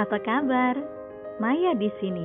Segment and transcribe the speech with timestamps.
[0.00, 0.80] Apa kabar?
[1.44, 2.24] Maya di sini.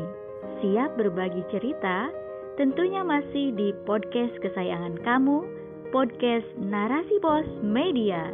[0.63, 2.07] Siap berbagi cerita?
[2.55, 5.43] Tentunya masih di podcast kesayangan kamu,
[5.91, 8.31] podcast Narasi Pos Media.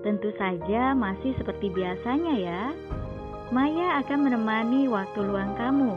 [0.00, 2.62] Tentu saja masih seperti biasanya ya.
[3.52, 5.92] Maya akan menemani waktu luang kamu.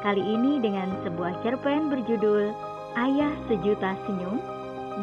[0.00, 2.56] Kali ini dengan sebuah cerpen berjudul
[2.96, 4.40] Ayah Sejuta Senyum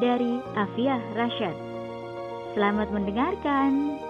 [0.01, 1.53] dari Afiah Rashad.
[2.57, 4.09] Selamat mendengarkan.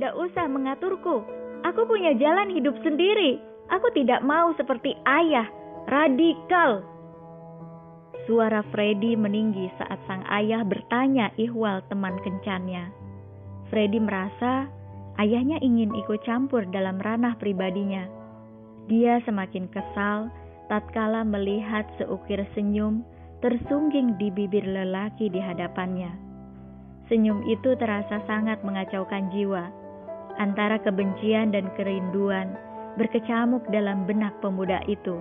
[0.00, 1.20] Tidak usah mengaturku.
[1.60, 3.36] Aku punya jalan hidup sendiri.
[3.68, 5.44] Aku tidak mau seperti ayah,
[5.92, 6.80] radikal.
[8.24, 12.88] Suara Freddy meninggi saat sang ayah bertanya ihwal teman kencannya.
[13.68, 14.72] Freddy merasa
[15.20, 18.08] ayahnya ingin ikut campur dalam ranah pribadinya.
[18.88, 20.32] Dia semakin kesal
[20.72, 23.04] tatkala melihat seukir senyum
[23.44, 26.08] tersungging di bibir lelaki di hadapannya.
[27.12, 29.79] Senyum itu terasa sangat mengacaukan jiwa.
[30.38, 32.54] Antara kebencian dan kerinduan
[32.94, 35.18] berkecamuk dalam benak pemuda itu.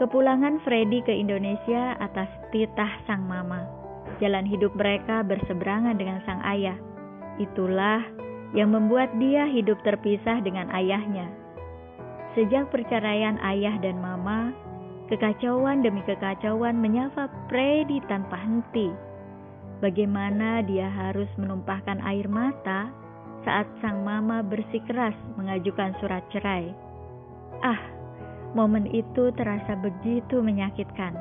[0.00, 3.68] Kepulangan Freddy ke Indonesia atas titah sang mama.
[4.16, 6.76] Jalan hidup mereka berseberangan dengan sang ayah.
[7.36, 8.00] Itulah
[8.56, 11.28] yang membuat dia hidup terpisah dengan ayahnya.
[12.32, 14.56] Sejak perceraian ayah dan mama,
[15.12, 19.09] kekacauan demi kekacauan menyapa Freddy tanpa henti
[19.80, 22.92] bagaimana dia harus menumpahkan air mata
[23.44, 26.72] saat sang mama bersikeras mengajukan surat cerai.
[27.64, 27.80] Ah,
[28.52, 31.16] momen itu terasa begitu menyakitkan.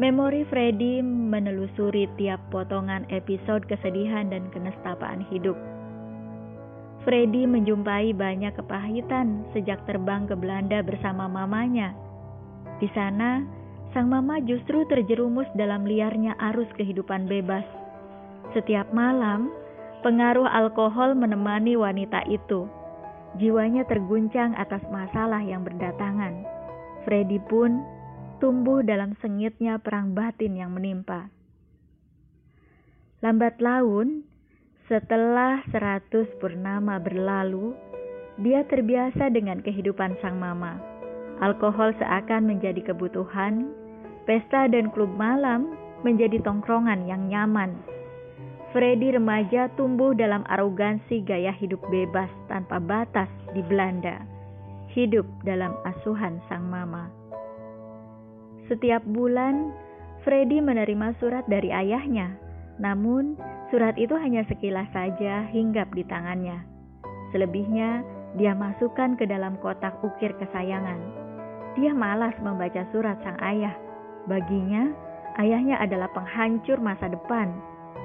[0.00, 5.58] Memori Freddy menelusuri tiap potongan episode kesedihan dan kenestapaan hidup.
[7.04, 11.96] Freddy menjumpai banyak kepahitan sejak terbang ke Belanda bersama mamanya.
[12.80, 13.44] Di sana,
[13.90, 17.66] sang mama justru terjerumus dalam liarnya arus kehidupan bebas.
[18.54, 19.50] Setiap malam,
[20.06, 22.66] pengaruh alkohol menemani wanita itu.
[23.38, 26.42] Jiwanya terguncang atas masalah yang berdatangan.
[27.06, 27.82] Freddy pun
[28.42, 31.30] tumbuh dalam sengitnya perang batin yang menimpa.
[33.22, 34.24] Lambat laun,
[34.88, 37.76] setelah seratus purnama berlalu,
[38.40, 40.80] dia terbiasa dengan kehidupan sang mama.
[41.38, 43.70] Alkohol seakan menjadi kebutuhan
[44.28, 45.72] Pesta dan klub malam
[46.04, 47.72] menjadi tongkrongan yang nyaman.
[48.70, 54.22] Freddy remaja tumbuh dalam arogansi gaya hidup bebas tanpa batas di Belanda.
[54.94, 57.10] Hidup dalam asuhan sang mama.
[58.70, 59.74] Setiap bulan,
[60.22, 62.30] Freddy menerima surat dari ayahnya.
[62.78, 63.34] Namun,
[63.74, 66.62] surat itu hanya sekilas saja hinggap di tangannya.
[67.34, 68.06] Selebihnya,
[68.38, 71.02] dia masukkan ke dalam kotak ukir kesayangan.
[71.74, 73.74] Dia malas membaca surat sang ayah
[74.30, 74.94] Baginya,
[75.42, 77.50] ayahnya adalah penghancur masa depan.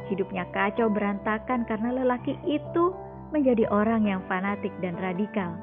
[0.10, 2.98] Hidupnya kacau berantakan karena lelaki itu
[3.30, 5.54] menjadi orang yang fanatik dan radikal.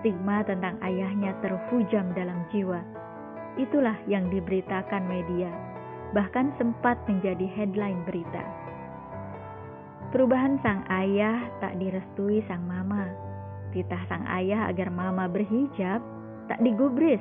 [0.00, 2.80] Stigma tentang ayahnya terhujam dalam jiwa.
[3.60, 5.52] Itulah yang diberitakan media,
[6.16, 8.40] bahkan sempat menjadi headline berita.
[10.16, 13.04] Perubahan sang ayah tak direstui sang mama.
[13.76, 16.00] Titah sang ayah agar mama berhijab
[16.48, 17.20] tak digubris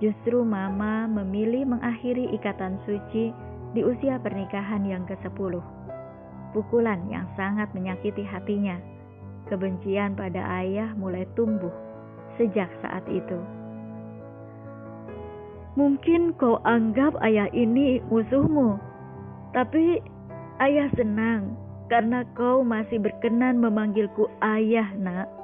[0.00, 3.36] Justru Mama memilih mengakhiri ikatan suci
[3.76, 5.60] di usia pernikahan yang ke-10.
[6.56, 8.80] Pukulan yang sangat menyakiti hatinya.
[9.52, 11.72] Kebencian pada ayah mulai tumbuh
[12.40, 13.36] sejak saat itu.
[15.76, 18.80] Mungkin kau anggap ayah ini musuhmu,
[19.54, 20.02] tapi
[20.58, 21.54] ayah senang
[21.86, 25.39] karena kau masih berkenan memanggilku ayah, Nak.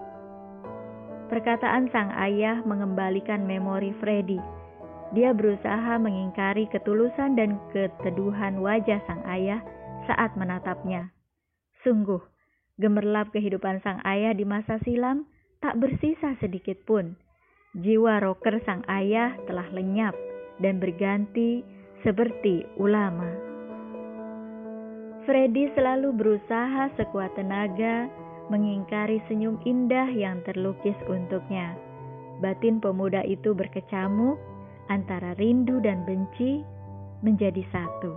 [1.27, 4.39] Perkataan sang ayah mengembalikan memori Freddy.
[5.11, 9.59] Dia berusaha mengingkari ketulusan dan keteduhan wajah sang ayah
[10.07, 11.11] saat menatapnya.
[11.83, 12.23] Sungguh,
[12.79, 15.27] gemerlap kehidupan sang ayah di masa silam
[15.59, 17.19] tak bersisa sedikit pun.
[17.75, 20.15] Jiwa rocker sang ayah telah lenyap
[20.63, 21.67] dan berganti
[22.07, 23.29] seperti ulama.
[25.27, 28.07] Freddy selalu berusaha sekuat tenaga
[28.49, 31.75] mengingkari senyum indah yang terlukis untuknya.
[32.39, 34.37] Batin pemuda itu berkecamuk
[34.93, 36.63] antara rindu dan benci
[37.25, 38.13] menjadi satu.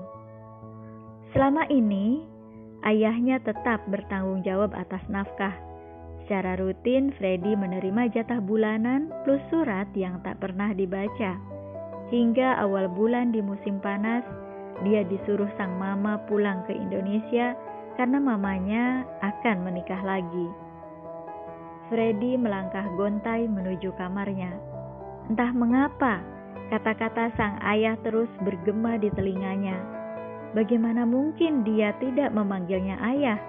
[1.31, 2.25] Selama ini,
[2.85, 5.53] ayahnya tetap bertanggung jawab atas nafkah.
[6.25, 11.37] Secara rutin, Freddy menerima jatah bulanan plus surat yang tak pernah dibaca.
[12.13, 14.21] Hingga awal bulan di musim panas,
[14.85, 17.57] dia disuruh sang mama pulang ke Indonesia
[17.95, 20.47] karena mamanya akan menikah lagi.
[21.89, 24.53] Freddy melangkah gontai menuju kamarnya.
[25.29, 26.21] Entah mengapa,
[26.69, 29.73] Kata-kata sang ayah terus bergema di telinganya.
[30.53, 33.41] Bagaimana mungkin dia tidak memanggilnya ayah?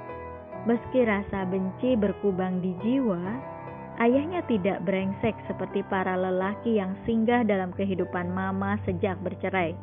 [0.64, 3.20] Meski rasa benci berkubang di jiwa,
[4.00, 9.76] ayahnya tidak brengsek seperti para lelaki yang singgah dalam kehidupan mama sejak bercerai.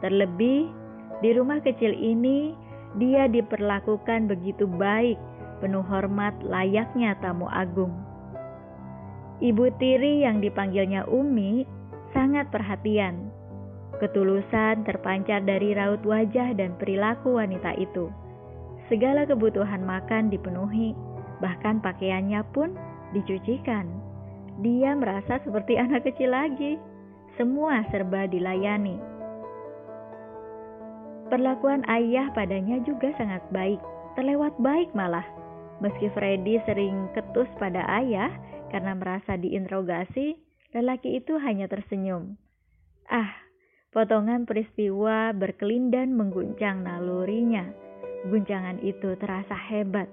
[0.00, 0.72] Terlebih,
[1.20, 2.56] di rumah kecil ini,
[3.00, 5.16] dia diperlakukan begitu baik,
[5.64, 7.94] penuh hormat layaknya tamu agung.
[9.42, 11.64] Ibu tiri yang dipanggilnya Umi
[12.12, 13.32] sangat perhatian.
[13.98, 18.10] Ketulusan terpancar dari raut wajah dan perilaku wanita itu.
[18.90, 20.92] Segala kebutuhan makan dipenuhi,
[21.40, 22.76] bahkan pakaiannya pun
[23.16, 23.88] dicucikan.
[24.60, 26.76] Dia merasa seperti anak kecil lagi.
[27.40, 29.11] Semua serba dilayani.
[31.32, 33.80] Perlakuan ayah padanya juga sangat baik,
[34.20, 35.24] terlewat baik malah.
[35.80, 38.28] Meski Freddy sering ketus pada ayah,
[38.68, 40.36] karena merasa diinterogasi,
[40.76, 42.36] lelaki itu hanya tersenyum.
[43.08, 43.32] Ah,
[43.96, 47.64] potongan peristiwa berkelindan mengguncang nalurinya.
[48.28, 50.12] Guncangan itu terasa hebat.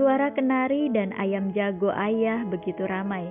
[0.00, 3.28] Suara kenari dan ayam jago ayah begitu ramai.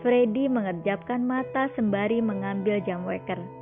[0.00, 3.61] Freddy mengerjapkan mata sembari mengambil jam weker.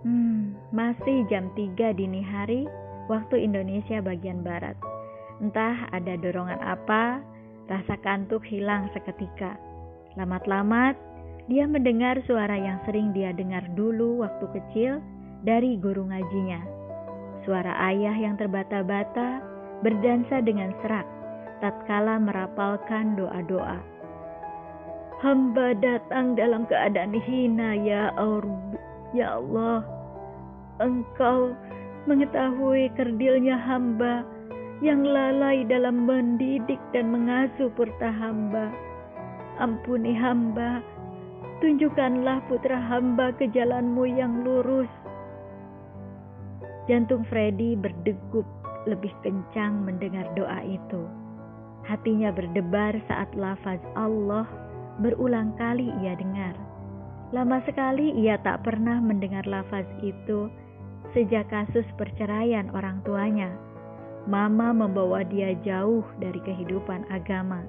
[0.00, 2.64] Hmm, masih jam 3 dini hari
[3.12, 4.76] waktu Indonesia bagian barat.
[5.40, 7.20] Entah ada dorongan apa,
[7.70, 9.54] Rasa kantuk hilang seketika.
[10.18, 10.98] Lamat-lamat,
[11.46, 14.98] dia mendengar suara yang sering dia dengar dulu waktu kecil
[15.46, 16.66] dari guru ngajinya.
[17.46, 19.38] Suara ayah yang terbata-bata
[19.86, 21.06] berdansa dengan serak
[21.62, 23.78] tatkala merapalkan doa-doa.
[25.22, 28.10] Hamba datang dalam keadaan hina ya.
[29.10, 29.82] Ya Allah,
[30.78, 31.52] Engkau
[32.06, 34.22] mengetahui kerdilnya hamba
[34.80, 38.72] yang lalai dalam mendidik dan mengasuh purta hamba.
[39.60, 40.80] Ampuni hamba,
[41.60, 44.88] tunjukkanlah putra hamba ke jalanmu yang lurus.
[46.88, 48.48] Jantung Freddy berdegup
[48.88, 51.04] lebih kencang mendengar doa itu.
[51.84, 54.48] Hatinya berdebar saat lafaz Allah
[55.04, 56.69] berulang kali ia dengar.
[57.30, 60.50] Lama sekali ia tak pernah mendengar lafaz itu
[61.14, 63.54] sejak kasus perceraian orang tuanya.
[64.26, 67.62] Mama membawa dia jauh dari kehidupan agama.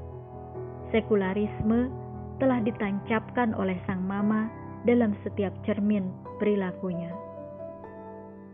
[0.90, 1.94] Sekularisme
[2.42, 4.50] telah ditancapkan oleh sang mama
[4.90, 6.10] dalam setiap cermin
[6.42, 7.13] perilakunya.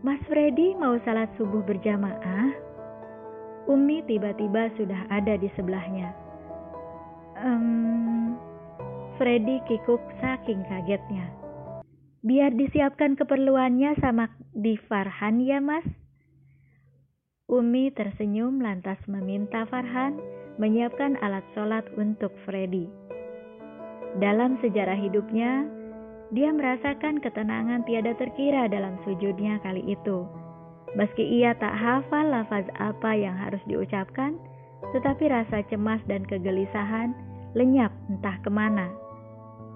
[0.04, 2.52] Mas Freddy mau salat subuh berjamaah?
[3.66, 6.12] Umi tiba-tiba sudah ada di sebelahnya.
[7.40, 8.38] Um,
[9.18, 11.26] Freddy kikuk saking kagetnya.
[12.22, 15.82] Biar disiapkan keperluannya sama di Farhan ya mas.
[17.50, 20.22] Umi tersenyum lantas meminta Farhan
[20.62, 22.86] menyiapkan alat sholat untuk Freddy.
[24.22, 25.66] Dalam sejarah hidupnya,
[26.30, 30.30] dia merasakan ketenangan tiada terkira dalam sujudnya kali itu.
[30.94, 34.38] Meski ia tak hafal lafaz apa yang harus diucapkan,
[34.94, 37.18] tetapi rasa cemas dan kegelisahan
[37.58, 39.07] lenyap entah ke mana.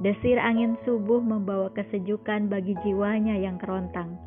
[0.02, 4.19] Desir angin subuh membawa kesejukan bagi jiwanya yang kerontang.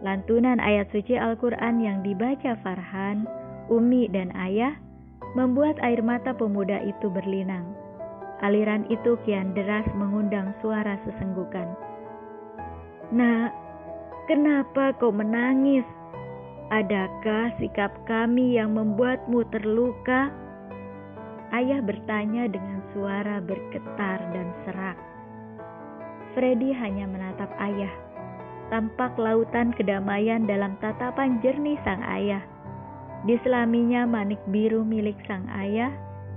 [0.00, 3.28] Lantunan ayat suci Al-Quran yang dibaca Farhan,
[3.68, 4.72] Umi, dan Ayah
[5.36, 7.76] membuat air mata pemuda itu berlinang.
[8.40, 11.76] Aliran itu kian deras mengundang suara sesenggukan.
[13.12, 13.52] Nak,
[14.32, 15.84] kenapa kau menangis?
[16.72, 20.32] Adakah sikap kami yang membuatmu terluka?
[21.56, 24.98] Ayah bertanya dengan suara bergetar dan serak.
[26.36, 27.88] Freddy hanya menatap ayah
[28.68, 32.42] tampak lautan kedamaian dalam tatapan jernih sang ayah.
[33.26, 35.90] Di selaminya manik biru milik sang ayah,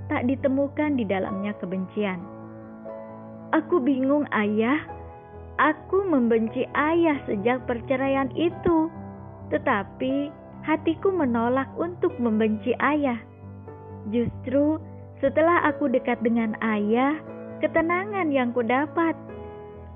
[0.10, 2.22] tak ditemukan di dalamnya kebencian.
[3.54, 4.78] Aku bingung ayah,
[5.58, 8.90] aku membenci ayah sejak perceraian itu.
[9.50, 10.30] Tetapi
[10.66, 13.18] hatiku menolak untuk membenci ayah.
[14.14, 14.78] Justru
[15.20, 17.20] setelah aku dekat dengan ayah,
[17.60, 19.16] ketenangan yang kudapat.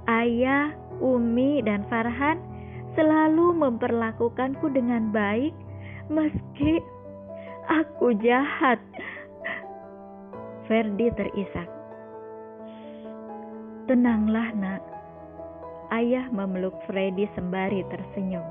[0.04, 2.44] Ayah Umi dan Farhan
[3.00, 5.56] selalu memperlakukanku dengan baik
[6.12, 6.84] meski
[7.72, 8.84] aku jahat.
[10.68, 11.68] Ferdi terisak.
[13.88, 14.84] Tenanglah nak.
[15.92, 18.48] Ayah memeluk Freddy sembari tersenyum.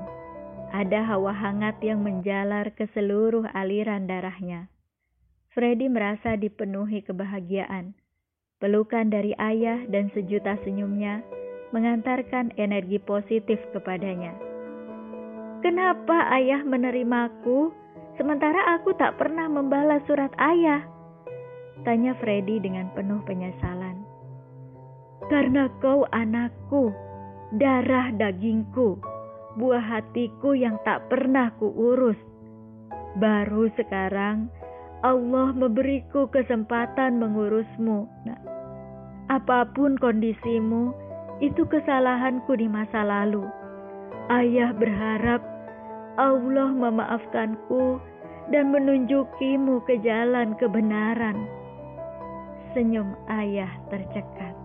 [0.73, 4.72] Ada hawa hangat yang menjalar ke seluruh aliran darahnya.
[5.53, 7.93] Freddy merasa dipenuhi kebahagiaan.
[8.57, 11.21] Pelukan dari ayah dan sejuta senyumnya
[11.69, 14.33] mengantarkan energi positif kepadanya.
[15.61, 17.69] Kenapa ayah menerimaku,
[18.17, 20.81] sementara aku tak pernah membalas surat ayah?
[21.85, 24.01] Tanya Freddy dengan penuh penyesalan.
[25.31, 26.91] karena kau anakku,
[27.55, 28.99] darah dagingku,
[29.55, 32.19] buah hatiku yang tak pernah kuurus.
[33.17, 34.51] Baru sekarang
[35.03, 38.07] Allah memberiku kesempatan mengurusmu.
[38.23, 38.39] Nah,
[39.27, 40.95] apa pun kondisimu,
[41.43, 43.43] itu kesalahanku di masa lalu.
[44.31, 45.43] Ayah berharap
[46.15, 47.99] Allah memaafkanku
[48.47, 51.35] dan menunjukimu ke jalan kebenaran.
[52.71, 54.55] Senyum ayah tercekat.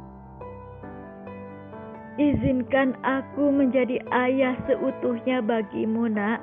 [2.19, 6.39] Izinkan aku menjadi ayah seutuhnya bagimu, Nak.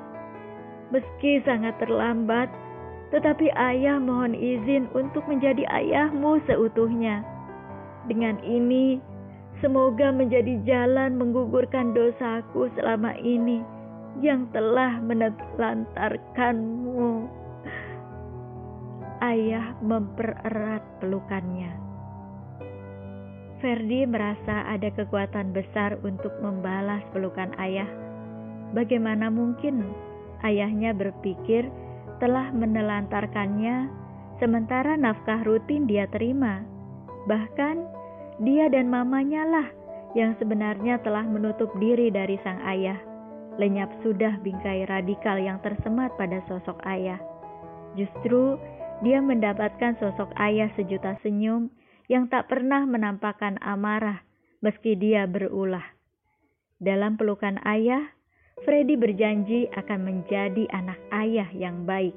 [0.92, 2.52] Meski sangat terlambat,
[3.14, 7.22] tetapi ayah mohon izin untuk menjadi ayahmu seutuhnya.
[8.10, 8.98] Dengan ini,
[9.62, 13.62] semoga menjadi jalan menggugurkan dosaku selama ini
[14.22, 17.28] yang telah menelantarkanmu.
[19.22, 21.72] Ayah mempererat pelukannya.
[23.64, 27.88] Ferdi merasa ada kekuatan besar untuk membalas pelukan ayah.
[28.76, 29.88] Bagaimana mungkin
[30.44, 31.64] ayahnya berpikir
[32.18, 33.90] telah menelantarkannya,
[34.40, 36.64] sementara nafkah rutin dia terima.
[37.28, 37.76] Bahkan
[38.44, 39.68] dia dan mamanya lah
[40.16, 42.96] yang sebenarnya telah menutup diri dari sang ayah.
[43.56, 47.20] Lenyap sudah bingkai radikal yang tersemat pada sosok ayah.
[47.96, 48.60] Justru
[49.04, 51.68] dia mendapatkan sosok ayah sejuta senyum
[52.08, 54.24] yang tak pernah menampakkan amarah
[54.64, 55.84] meski dia berulah.
[56.76, 58.15] Dalam pelukan ayah,
[58.64, 62.16] Freddy berjanji akan menjadi anak ayah yang baik.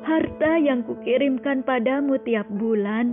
[0.00, 3.12] Harta yang kukirimkan padamu tiap bulan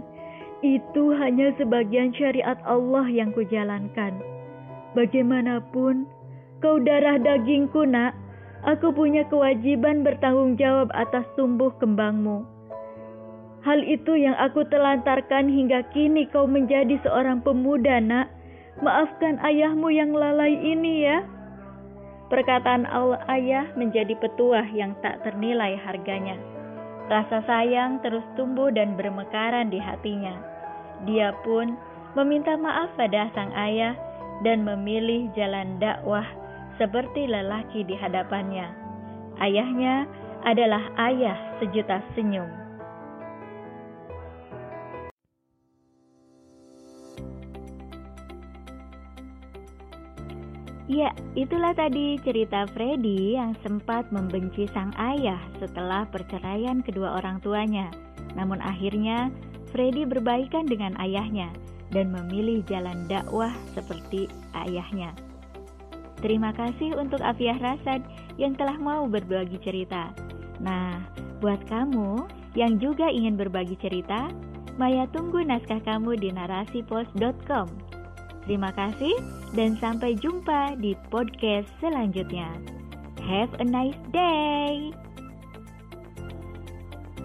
[0.64, 4.16] itu hanya sebagian syariat Allah yang kujalankan.
[4.96, 6.08] Bagaimanapun,
[6.60, 8.16] Kau darah dagingku, nak.
[8.68, 12.44] Aku punya kewajiban bertanggung jawab atas tumbuh kembangmu.
[13.64, 18.28] Hal itu yang aku telantarkan hingga kini kau menjadi seorang pemuda, nak.
[18.84, 21.24] Maafkan ayahmu yang lalai ini ya.
[22.30, 26.38] Perkataan Allah ayah menjadi petuah yang tak ternilai harganya.
[27.10, 30.38] Rasa sayang terus tumbuh dan bermekaran di hatinya.
[31.10, 31.74] Dia pun
[32.14, 33.98] meminta maaf pada sang ayah
[34.46, 36.26] dan memilih jalan dakwah
[36.78, 38.70] seperti lelaki di hadapannya.
[39.42, 40.06] Ayahnya
[40.46, 42.69] adalah ayah sejuta senyum.
[50.90, 57.94] Ya, itulah tadi cerita Freddy yang sempat membenci sang ayah setelah perceraian kedua orang tuanya.
[58.34, 59.30] Namun akhirnya
[59.70, 61.54] Freddy berbaikan dengan ayahnya
[61.94, 65.14] dan memilih jalan dakwah seperti ayahnya.
[66.26, 68.02] Terima kasih untuk Afiah Rasad
[68.42, 70.10] yang telah mau berbagi cerita.
[70.58, 71.06] Nah,
[71.38, 72.26] buat kamu
[72.58, 74.34] yang juga ingin berbagi cerita,
[74.82, 77.89] Maya tunggu naskah kamu di narasipos.com.
[78.50, 79.14] Terima kasih
[79.54, 82.50] dan sampai jumpa di podcast selanjutnya.
[83.22, 84.90] Have a nice day.